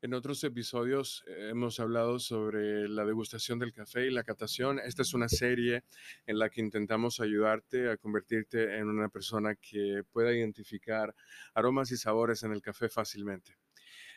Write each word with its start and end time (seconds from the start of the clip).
En 0.00 0.14
otros 0.14 0.44
episodios 0.44 1.24
eh, 1.26 1.48
hemos 1.50 1.80
hablado 1.80 2.20
sobre 2.20 2.88
la 2.88 3.04
degustación 3.04 3.58
del 3.58 3.72
café 3.72 4.06
y 4.06 4.12
la 4.12 4.22
catación. 4.22 4.78
Esta 4.78 5.02
es 5.02 5.12
una 5.12 5.28
serie 5.28 5.82
en 6.24 6.38
la 6.38 6.50
que 6.50 6.60
intentamos 6.60 7.18
ayudarte 7.18 7.90
a 7.90 7.96
convertirte 7.96 8.76
en 8.76 8.86
una 8.88 9.08
persona 9.08 9.56
que 9.56 10.04
pueda 10.12 10.32
identificar 10.32 11.16
aromas 11.52 11.90
y 11.90 11.96
sabores 11.96 12.44
en 12.44 12.52
el 12.52 12.62
café 12.62 12.88
fácilmente. 12.88 13.58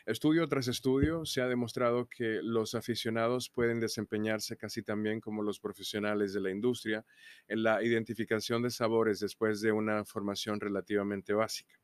Estudio 0.06 0.46
tras 0.46 0.68
estudio 0.68 1.24
se 1.24 1.42
ha 1.42 1.48
demostrado 1.48 2.08
que 2.08 2.38
los 2.44 2.76
aficionados 2.76 3.50
pueden 3.50 3.80
desempeñarse 3.80 4.56
casi 4.56 4.84
tan 4.84 5.02
bien 5.02 5.20
como 5.20 5.42
los 5.42 5.58
profesionales 5.58 6.32
de 6.32 6.42
la 6.42 6.50
industria 6.52 7.04
en 7.48 7.64
la 7.64 7.82
identificación 7.82 8.62
de 8.62 8.70
sabores 8.70 9.18
después 9.18 9.60
de 9.60 9.72
una 9.72 10.04
formación 10.04 10.60
relativamente 10.60 11.32
básica. 11.32 11.81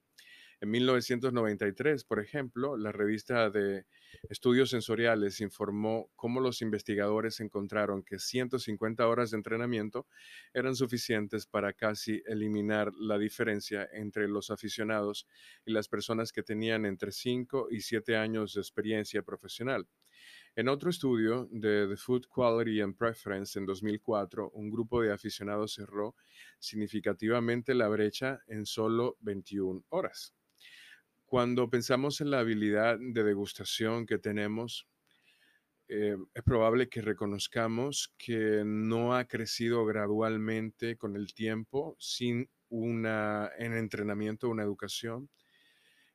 En 0.60 0.70
1993, 0.70 2.02
por 2.02 2.18
ejemplo, 2.18 2.76
la 2.76 2.90
revista 2.90 3.48
de 3.48 3.86
Estudios 4.28 4.70
Sensoriales 4.70 5.40
informó 5.40 6.10
cómo 6.16 6.40
los 6.40 6.62
investigadores 6.62 7.38
encontraron 7.38 8.02
que 8.02 8.18
150 8.18 9.06
horas 9.06 9.30
de 9.30 9.36
entrenamiento 9.36 10.08
eran 10.52 10.74
suficientes 10.74 11.46
para 11.46 11.74
casi 11.74 12.22
eliminar 12.26 12.92
la 12.98 13.18
diferencia 13.18 13.88
entre 13.92 14.26
los 14.26 14.50
aficionados 14.50 15.28
y 15.64 15.70
las 15.70 15.86
personas 15.86 16.32
que 16.32 16.42
tenían 16.42 16.86
entre 16.86 17.12
5 17.12 17.68
y 17.70 17.80
7 17.80 18.16
años 18.16 18.54
de 18.54 18.60
experiencia 18.60 19.22
profesional. 19.22 19.86
En 20.56 20.68
otro 20.68 20.90
estudio 20.90 21.46
de 21.52 21.86
The 21.86 21.96
Food 21.96 22.26
Quality 22.26 22.80
and 22.80 22.96
Preference 22.96 23.56
en 23.56 23.64
2004, 23.64 24.50
un 24.50 24.70
grupo 24.70 25.02
de 25.02 25.12
aficionados 25.12 25.74
cerró 25.74 26.16
significativamente 26.58 27.74
la 27.74 27.86
brecha 27.86 28.40
en 28.48 28.66
solo 28.66 29.16
21 29.20 29.84
horas. 29.90 30.34
Cuando 31.28 31.68
pensamos 31.68 32.22
en 32.22 32.30
la 32.30 32.38
habilidad 32.38 32.96
de 32.98 33.22
degustación 33.22 34.06
que 34.06 34.16
tenemos, 34.16 34.88
eh, 35.86 36.16
es 36.32 36.42
probable 36.42 36.88
que 36.88 37.02
reconozcamos 37.02 38.14
que 38.16 38.62
no 38.64 39.14
ha 39.14 39.26
crecido 39.26 39.84
gradualmente 39.84 40.96
con 40.96 41.16
el 41.16 41.34
tiempo 41.34 41.96
sin 41.98 42.48
una, 42.70 43.50
en 43.58 43.74
entrenamiento, 43.74 44.48
una 44.48 44.62
educación, 44.62 45.28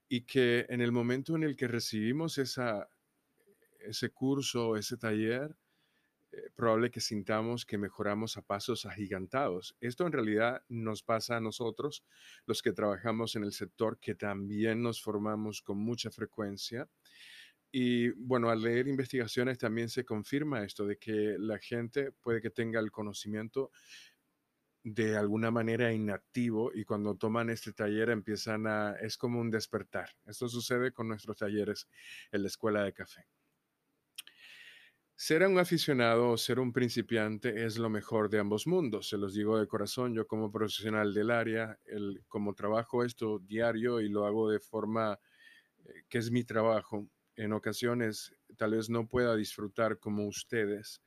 y 0.10 0.26
que 0.26 0.66
en 0.68 0.82
el 0.82 0.92
momento 0.92 1.36
en 1.36 1.44
el 1.44 1.56
que 1.56 1.68
recibimos 1.68 2.40
esa, 2.40 2.90
ese 3.82 4.10
curso, 4.10 4.78
ese 4.78 4.98
taller, 4.98 5.56
eh, 6.34 6.50
probable 6.56 6.90
que 6.90 7.00
sintamos 7.00 7.64
que 7.64 7.78
mejoramos 7.78 8.38
a 8.38 8.42
pasos 8.42 8.88
agigantados. 8.88 9.76
Esto 9.80 10.08
en 10.08 10.14
realidad 10.14 10.64
nos 10.68 11.04
pasa 11.04 11.38
a 11.38 11.42
nosotros, 11.42 12.04
los 12.48 12.64
que 12.64 12.74
trabajamos 12.74 13.36
en 13.36 13.44
el 13.44 13.52
sector, 13.52 14.00
que 14.00 14.16
también 14.16 14.82
nos 14.82 15.02
formamos 15.02 15.62
con 15.62 15.78
mucha 15.78 16.10
frecuencia. 16.10 16.90
Y 17.72 18.10
bueno, 18.12 18.50
al 18.50 18.62
leer 18.62 18.88
investigaciones 18.88 19.60
también 19.60 19.90
se 19.90 20.06
confirma 20.06 20.64
esto 20.64 20.88
de 20.88 20.98
que 20.98 21.36
la 21.38 21.60
gente 21.60 22.12
puede 22.12 22.42
que 22.42 22.50
tenga 22.50 22.80
el 22.80 22.92
conocimiento 22.92 23.72
de 24.84 25.16
alguna 25.16 25.52
manera 25.52 25.94
inactivo 25.94 26.72
y 26.74 26.84
cuando 26.84 27.16
toman 27.16 27.50
este 27.50 27.74
taller 27.74 28.10
empiezan 28.10 28.68
a, 28.68 28.96
es 29.02 29.18
como 29.18 29.40
un 29.40 29.52
despertar. 29.52 30.10
Esto 30.26 30.50
sucede 30.50 30.92
con 30.92 31.08
nuestros 31.08 31.38
talleres 31.38 31.88
en 32.32 32.42
la 32.42 32.48
escuela 32.48 32.84
de 32.84 32.94
café. 32.94 33.28
Ser 35.16 35.46
un 35.48 35.60
aficionado 35.60 36.32
o 36.32 36.38
ser 36.38 36.60
un 36.60 36.74
principiante 36.74 37.66
es 37.66 37.78
lo 37.78 37.90
mejor 37.90 38.30
de 38.30 38.40
ambos 38.40 38.66
mundos. 38.68 39.10
Se 39.10 39.18
los 39.18 39.34
digo 39.34 39.60
de 39.60 39.68
corazón, 39.68 40.14
yo 40.14 40.28
como 40.28 40.52
profesional 40.52 41.14
del 41.14 41.30
área, 41.32 41.80
el, 41.86 42.24
como 42.28 42.54
trabajo 42.56 43.04
esto 43.04 43.40
diario 43.40 44.02
y 44.02 44.10
lo 44.10 44.26
hago 44.26 44.50
de 44.50 44.60
forma 44.60 45.20
eh, 45.86 46.04
que 46.10 46.18
es 46.18 46.32
mi 46.32 46.44
trabajo, 46.44 47.08
en 47.36 47.54
ocasiones 47.54 48.34
tal 48.58 48.72
vez 48.72 48.90
no 48.90 49.08
pueda 49.08 49.36
disfrutar 49.36 50.00
como 50.00 50.28
ustedes 50.28 51.02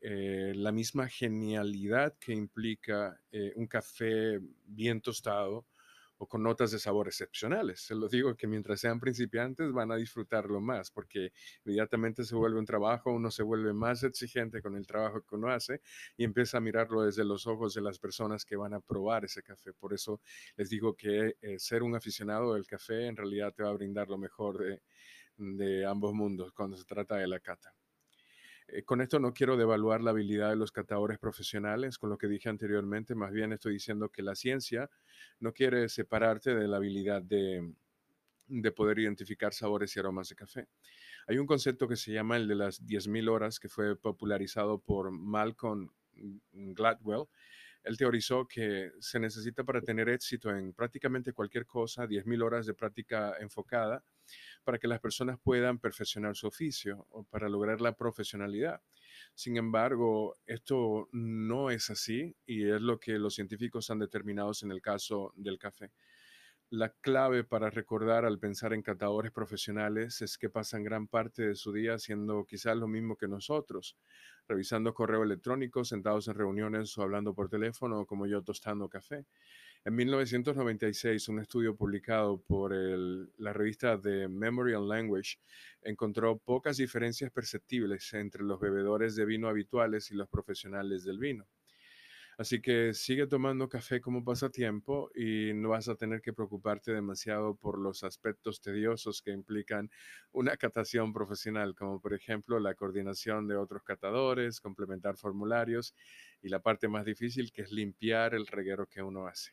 eh, 0.00 0.52
la 0.54 0.72
misma 0.72 1.08
genialidad 1.08 2.16
que 2.20 2.32
implica 2.32 3.20
eh, 3.32 3.52
un 3.56 3.66
café 3.66 4.38
bien 4.64 5.00
tostado 5.00 5.66
o 6.18 6.26
con 6.26 6.42
notas 6.42 6.70
de 6.70 6.78
sabor 6.78 7.08
excepcionales. 7.08 7.80
Se 7.80 7.94
lo 7.94 8.08
digo 8.08 8.36
que 8.36 8.46
mientras 8.46 8.80
sean 8.80 9.00
principiantes 9.00 9.72
van 9.72 9.92
a 9.92 9.96
disfrutarlo 9.96 10.60
más 10.60 10.90
porque 10.90 11.32
inmediatamente 11.64 12.24
se 12.24 12.34
vuelve 12.34 12.58
un 12.58 12.66
trabajo, 12.66 13.12
uno 13.12 13.30
se 13.30 13.42
vuelve 13.42 13.72
más 13.72 14.02
exigente 14.02 14.62
con 14.62 14.76
el 14.76 14.86
trabajo 14.86 15.22
que 15.22 15.34
uno 15.34 15.48
hace 15.48 15.80
y 16.16 16.24
empieza 16.24 16.58
a 16.58 16.60
mirarlo 16.60 17.02
desde 17.02 17.24
los 17.24 17.46
ojos 17.46 17.74
de 17.74 17.82
las 17.82 17.98
personas 17.98 18.44
que 18.44 18.56
van 18.56 18.74
a 18.74 18.80
probar 18.80 19.24
ese 19.24 19.42
café. 19.42 19.72
Por 19.72 19.92
eso 19.94 20.20
les 20.56 20.70
digo 20.70 20.94
que 20.94 21.36
eh, 21.40 21.58
ser 21.58 21.82
un 21.82 21.94
aficionado 21.94 22.54
del 22.54 22.66
café 22.66 23.06
en 23.06 23.16
realidad 23.16 23.52
te 23.54 23.62
va 23.62 23.70
a 23.70 23.74
brindar 23.74 24.08
lo 24.08 24.18
mejor 24.18 24.58
de, 24.58 24.82
de 25.36 25.86
ambos 25.86 26.14
mundos 26.14 26.52
cuando 26.52 26.76
se 26.76 26.84
trata 26.84 27.16
de 27.16 27.28
la 27.28 27.40
cata. 27.40 27.74
Eh, 28.68 28.82
con 28.82 29.00
esto 29.00 29.18
no 29.20 29.32
quiero 29.32 29.56
devaluar 29.56 30.02
la 30.02 30.10
habilidad 30.10 30.50
de 30.50 30.56
los 30.56 30.72
catadores 30.72 31.18
profesionales, 31.18 31.98
con 31.98 32.10
lo 32.10 32.18
que 32.18 32.26
dije 32.26 32.48
anteriormente, 32.48 33.14
más 33.14 33.32
bien 33.32 33.52
estoy 33.52 33.74
diciendo 33.74 34.08
que 34.08 34.22
la 34.22 34.34
ciencia 34.34 34.90
no 35.38 35.52
quiere 35.52 35.88
separarte 35.88 36.54
de 36.54 36.66
la 36.66 36.78
habilidad 36.78 37.22
de, 37.22 37.72
de 38.48 38.72
poder 38.72 38.98
identificar 38.98 39.52
sabores 39.52 39.94
y 39.96 40.00
aromas 40.00 40.28
de 40.28 40.36
café. 40.36 40.68
Hay 41.26 41.38
un 41.38 41.46
concepto 41.46 41.88
que 41.88 41.96
se 41.96 42.12
llama 42.12 42.36
el 42.36 42.46
de 42.48 42.54
las 42.54 42.84
10.000 42.84 43.28
horas, 43.28 43.58
que 43.58 43.68
fue 43.68 43.96
popularizado 43.96 44.78
por 44.78 45.10
Malcolm 45.10 45.90
Gladwell. 46.52 47.26
Él 47.82 47.96
teorizó 47.96 48.46
que 48.46 48.90
se 49.00 49.20
necesita 49.20 49.64
para 49.64 49.80
tener 49.80 50.08
éxito 50.08 50.50
en 50.50 50.72
prácticamente 50.72 51.32
cualquier 51.32 51.66
cosa 51.66 52.06
10.000 52.06 52.42
horas 52.42 52.66
de 52.66 52.74
práctica 52.74 53.36
enfocada 53.38 54.04
para 54.64 54.78
que 54.78 54.88
las 54.88 55.00
personas 55.00 55.38
puedan 55.42 55.78
perfeccionar 55.78 56.36
su 56.36 56.46
oficio 56.46 57.06
o 57.10 57.24
para 57.24 57.48
lograr 57.48 57.80
la 57.80 57.96
profesionalidad. 57.96 58.80
Sin 59.34 59.56
embargo, 59.56 60.36
esto 60.46 61.08
no 61.12 61.70
es 61.70 61.90
así 61.90 62.36
y 62.46 62.68
es 62.68 62.80
lo 62.80 62.98
que 62.98 63.18
los 63.18 63.34
científicos 63.34 63.90
han 63.90 63.98
determinado 63.98 64.52
en 64.62 64.70
el 64.70 64.80
caso 64.80 65.32
del 65.36 65.58
café. 65.58 65.90
La 66.70 66.88
clave 66.88 67.44
para 67.44 67.70
recordar 67.70 68.24
al 68.24 68.40
pensar 68.40 68.72
en 68.72 68.82
catadores 68.82 69.30
profesionales 69.30 70.20
es 70.20 70.36
que 70.36 70.50
pasan 70.50 70.82
gran 70.82 71.06
parte 71.06 71.46
de 71.46 71.54
su 71.54 71.72
día 71.72 71.94
haciendo 71.94 72.44
quizás 72.44 72.76
lo 72.76 72.88
mismo 72.88 73.16
que 73.16 73.28
nosotros, 73.28 73.96
revisando 74.48 74.92
correo 74.92 75.22
electrónico, 75.22 75.84
sentados 75.84 76.26
en 76.26 76.34
reuniones 76.34 76.98
o 76.98 77.02
hablando 77.02 77.34
por 77.34 77.48
teléfono, 77.48 78.04
como 78.04 78.26
yo 78.26 78.42
tostando 78.42 78.88
café. 78.88 79.26
En 79.86 79.94
1996, 79.94 81.28
un 81.28 81.38
estudio 81.38 81.76
publicado 81.76 82.42
por 82.42 82.74
la 82.74 83.52
revista 83.52 83.96
The 84.00 84.26
Memory 84.26 84.74
and 84.74 84.88
Language 84.88 85.38
encontró 85.80 86.38
pocas 86.38 86.78
diferencias 86.78 87.30
perceptibles 87.30 88.12
entre 88.14 88.42
los 88.42 88.58
bebedores 88.58 89.14
de 89.14 89.24
vino 89.24 89.48
habituales 89.48 90.10
y 90.10 90.16
los 90.16 90.28
profesionales 90.28 91.04
del 91.04 91.20
vino. 91.20 91.46
Así 92.36 92.60
que 92.60 92.94
sigue 92.94 93.28
tomando 93.28 93.68
café 93.68 94.00
como 94.00 94.24
pasatiempo 94.24 95.12
y 95.14 95.52
no 95.54 95.68
vas 95.68 95.86
a 95.86 95.94
tener 95.94 96.20
que 96.20 96.32
preocuparte 96.32 96.92
demasiado 96.92 97.54
por 97.54 97.78
los 97.78 98.02
aspectos 98.02 98.60
tediosos 98.60 99.22
que 99.22 99.30
implican 99.30 99.88
una 100.32 100.56
catación 100.56 101.12
profesional, 101.12 101.76
como 101.76 102.00
por 102.00 102.12
ejemplo 102.12 102.58
la 102.58 102.74
coordinación 102.74 103.46
de 103.46 103.54
otros 103.54 103.84
catadores, 103.84 104.60
complementar 104.60 105.16
formularios 105.16 105.94
y 106.42 106.48
la 106.48 106.58
parte 106.58 106.88
más 106.88 107.04
difícil 107.04 107.52
que 107.52 107.62
es 107.62 107.70
limpiar 107.70 108.34
el 108.34 108.48
reguero 108.48 108.88
que 108.88 109.00
uno 109.00 109.28
hace. 109.28 109.52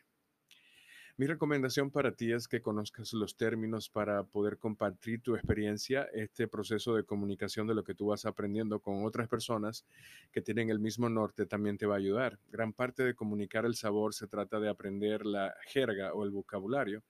Mi 1.16 1.26
recomendación 1.26 1.92
para 1.92 2.10
ti 2.10 2.32
es 2.32 2.48
que 2.48 2.60
conozcas 2.60 3.12
los 3.12 3.36
términos 3.36 3.88
para 3.88 4.24
poder 4.24 4.58
compartir 4.58 5.22
tu 5.22 5.36
experiencia, 5.36 6.08
este 6.12 6.48
proceso 6.48 6.96
de 6.96 7.04
comunicación 7.04 7.68
de 7.68 7.74
lo 7.76 7.84
que 7.84 7.94
tú 7.94 8.06
vas 8.06 8.26
aprendiendo 8.26 8.80
con 8.80 9.04
otras 9.04 9.28
personas 9.28 9.84
que 10.32 10.40
tienen 10.40 10.70
el 10.70 10.80
mismo 10.80 11.08
norte 11.08 11.46
también 11.46 11.78
te 11.78 11.86
va 11.86 11.94
a 11.94 11.98
ayudar. 11.98 12.40
Gran 12.50 12.72
parte 12.72 13.04
de 13.04 13.14
comunicar 13.14 13.64
el 13.64 13.76
sabor 13.76 14.12
se 14.12 14.26
trata 14.26 14.58
de 14.58 14.68
aprender 14.68 15.24
la 15.24 15.54
jerga 15.68 16.12
o 16.14 16.24
el 16.24 16.32
vocabulario. 16.32 17.04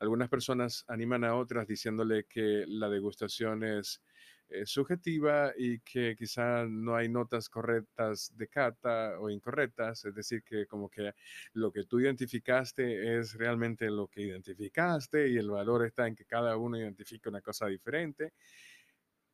Algunas 0.00 0.28
personas 0.28 0.84
animan 0.86 1.24
a 1.24 1.34
otras 1.34 1.66
diciéndole 1.66 2.24
que 2.24 2.66
la 2.68 2.90
degustación 2.90 3.64
es 3.64 4.02
eh, 4.48 4.64
subjetiva 4.64 5.52
y 5.56 5.80
que 5.80 6.14
quizá 6.16 6.64
no 6.66 6.94
hay 6.94 7.08
notas 7.08 7.48
correctas 7.48 8.32
de 8.36 8.46
cata 8.46 9.18
o 9.18 9.28
incorrectas, 9.28 10.04
es 10.04 10.14
decir, 10.14 10.42
que 10.44 10.66
como 10.66 10.88
que 10.88 11.14
lo 11.54 11.72
que 11.72 11.84
tú 11.84 11.98
identificaste 11.98 13.18
es 13.18 13.34
realmente 13.34 13.90
lo 13.90 14.06
que 14.06 14.22
identificaste 14.22 15.28
y 15.28 15.36
el 15.36 15.50
valor 15.50 15.84
está 15.84 16.06
en 16.06 16.14
que 16.14 16.24
cada 16.24 16.56
uno 16.56 16.78
identifique 16.78 17.28
una 17.28 17.40
cosa 17.40 17.66
diferente. 17.66 18.34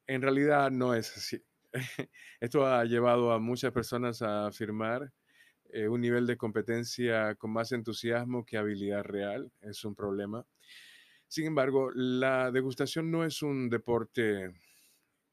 En 0.06 0.23
realidad 0.23 0.70
no 0.70 0.94
es 0.94 1.17
así. 1.17 1.43
Esto 2.41 2.67
ha 2.67 2.85
llevado 2.85 3.32
a 3.32 3.38
muchas 3.38 3.73
personas 3.73 4.23
a 4.23 4.47
afirmar 4.47 5.12
eh, 5.70 5.88
un 5.88 6.00
nivel 6.00 6.26
de 6.26 6.37
competencia 6.37 7.35
con 7.37 7.53
más 7.53 7.73
entusiasmo 7.73 8.44
que 8.44 8.59
habilidad 8.59 9.05
real. 9.05 9.53
Es 9.61 9.85
un 9.85 9.94
problema. 9.94 10.47
Sin 11.29 11.47
embargo, 11.47 11.91
la 11.94 12.50
degustación 12.50 13.11
no 13.11 13.25
es 13.25 13.43
un 13.43 13.70
deporte 13.70 14.50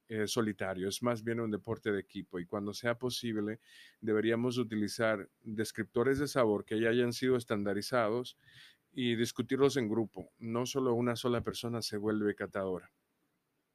eh, 0.10 0.28
solitario, 0.28 0.90
es 0.90 1.04
más 1.04 1.24
bien 1.24 1.40
un 1.40 1.52
deporte 1.52 1.92
de 1.92 2.00
equipo 2.00 2.40
y 2.40 2.46
cuando 2.48 2.74
sea 2.74 2.98
posible 2.98 3.60
deberíamos 4.02 4.58
utilizar 4.58 5.30
descriptores 5.44 6.18
de 6.18 6.28
sabor 6.28 6.66
que 6.66 6.80
ya 6.80 6.90
hayan 6.90 7.14
sido 7.14 7.38
estandarizados 7.38 8.36
y 8.92 9.16
discutirlos 9.16 9.78
en 9.78 9.88
grupo. 9.88 10.34
No 10.40 10.66
solo 10.66 10.96
una 10.96 11.16
sola 11.16 11.42
persona 11.42 11.84
se 11.84 11.98
vuelve 11.98 12.34
catadora. 12.34 12.92